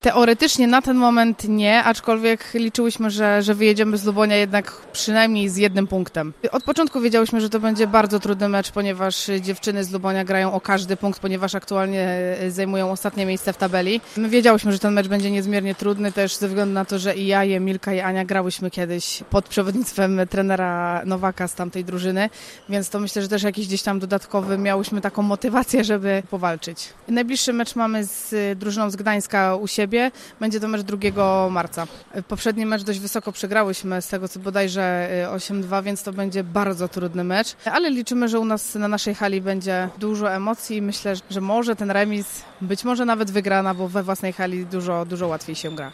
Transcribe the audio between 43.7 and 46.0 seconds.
bo we własnej hali dużo, dużo łatwiej się gra.